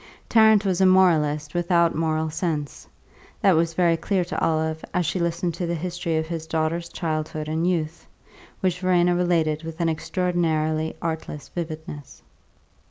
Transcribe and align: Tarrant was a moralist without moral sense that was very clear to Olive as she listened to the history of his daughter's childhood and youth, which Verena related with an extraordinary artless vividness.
Tarrant 0.27 0.65
was 0.65 0.81
a 0.81 0.87
moralist 0.87 1.53
without 1.53 1.93
moral 1.93 2.31
sense 2.31 2.87
that 3.39 3.55
was 3.55 3.75
very 3.75 3.95
clear 3.95 4.25
to 4.25 4.41
Olive 4.43 4.83
as 4.95 5.05
she 5.05 5.19
listened 5.19 5.53
to 5.53 5.67
the 5.67 5.75
history 5.75 6.17
of 6.17 6.25
his 6.25 6.47
daughter's 6.47 6.89
childhood 6.89 7.47
and 7.47 7.69
youth, 7.69 8.07
which 8.61 8.79
Verena 8.79 9.15
related 9.15 9.61
with 9.61 9.79
an 9.79 9.89
extraordinary 9.89 10.95
artless 11.03 11.49
vividness. 11.49 12.23